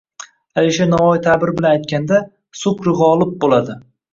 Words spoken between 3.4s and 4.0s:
boʻladi»